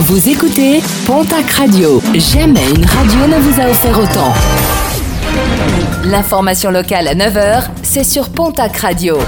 [0.00, 2.00] Vous écoutez Pontac Radio.
[2.14, 4.32] Jamais une radio ne vous a offert autant.
[6.04, 9.18] L'information locale à 9h, c'est sur Pontac Radio.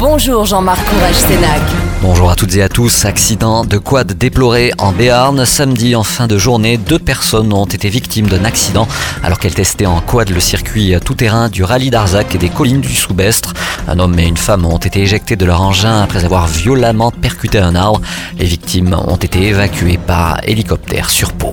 [0.00, 1.60] Bonjour Jean-Marc Courage Sénac.
[2.02, 3.06] Bonjour à toutes et à tous.
[3.06, 5.46] Accident de quad déploré en Béarn.
[5.46, 8.86] Samedi en fin de journée, deux personnes ont été victimes d'un accident
[9.22, 12.94] alors qu'elles testaient en quad le circuit tout-terrain du rallye d'Arzac et des collines du
[12.94, 13.54] Soubestre.
[13.86, 17.58] Un homme et une femme ont été éjectés de leur engin après avoir violemment percuté
[17.58, 18.00] un arbre.
[18.38, 21.52] Les victimes ont été évacuées par hélicoptère sur Pau.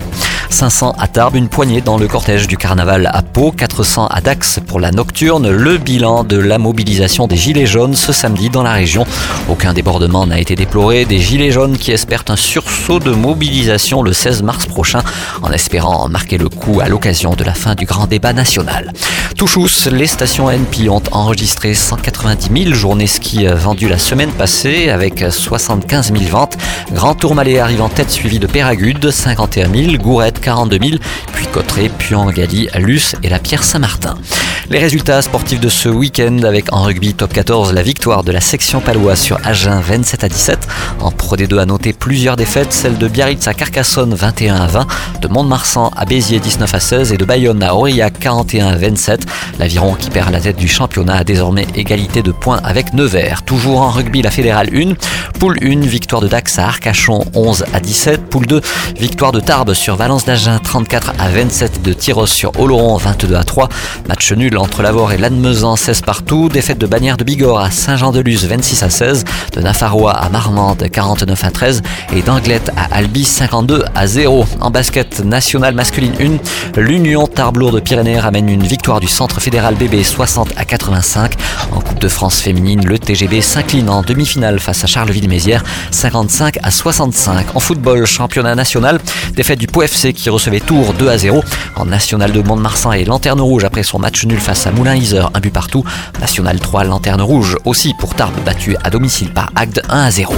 [0.49, 4.59] 500 à Tarbes, une poignée dans le cortège du carnaval à Pau, 400 à Dax
[4.65, 5.49] pour la nocturne.
[5.49, 9.05] Le bilan de la mobilisation des Gilets jaunes ce samedi dans la région.
[9.49, 11.05] Aucun débordement n'a été déploré.
[11.05, 15.01] Des Gilets jaunes qui espèrent un sursaut de mobilisation le 16 mars prochain
[15.41, 18.91] en espérant marquer le coup à l'occasion de la fin du grand débat national.
[19.41, 25.25] Touchous, les stations NP ont enregistré 190 000 journées ski vendues la semaine passée avec
[25.31, 26.57] 75 000 ventes.
[26.91, 30.99] Grand Tourmalet arrive en tête suivi de Péragude, 51 000, Gourette 42 000,
[31.33, 34.13] puis Cotteret, Puy-en-Galie, Luce et la Pierre Saint-Martin.
[34.69, 38.39] Les résultats sportifs de ce week-end avec en rugby top 14 la victoire de la
[38.39, 40.67] section palois sur Agen 27 à 17.
[40.99, 44.87] En Pro D2 à noter plusieurs défaites, celle de Biarritz à Carcassonne 21 à 20,
[45.21, 49.25] de Mont-de-Marsan à Béziers 19 à 16 et de Bayonne à Aurillac 41 à 27.
[49.59, 53.43] L'aviron qui perd la tête du championnat a désormais égalité de points avec Nevers.
[53.43, 54.93] Toujours en rugby la fédérale 1,
[55.39, 58.61] poule 1, victoire de Dax à Arcachon 11 à 17, poule 2,
[58.99, 60.59] victoire de Tarbes sur Valence d'Agen.
[60.63, 62.97] 34 à 27, de Tyros sur Oloron.
[62.97, 63.69] 22 à 3,
[64.07, 65.75] match nul entre Lavore et Lannemezan.
[65.75, 68.45] 16 partout, défaite de Bagnères de Bigorre à Saint-Jean-de-Luz.
[68.45, 70.87] 26 à 16, de Nafarrois à Marmande.
[70.91, 71.81] 49 à 13
[72.15, 73.23] et d'Anglette à Albi.
[73.23, 74.45] 52 à 0.
[74.59, 76.13] En basket national masculine
[76.75, 81.33] 1, l'Union Tarbes-Lourdes de Pyrénées ramène une victoire du Centre fédéral bébé 60 à 85.
[81.73, 86.71] En Coupe de France féminine, le TGB s'incline en demi-finale face à Charleville-Mézières 55 à
[86.71, 87.55] 65.
[87.55, 88.99] En football, championnat national,
[89.35, 91.43] défaite du Pau FC qui recevait Tours 2 à 0.
[91.75, 95.39] En national de Mont-de-Marsan et Lanterne Rouge après son match nul face à Moulin-Iser, un
[95.39, 95.83] but partout.
[96.19, 100.33] National 3, Lanterne Rouge aussi pour Tarbes battu à domicile par Agde 1 à 0.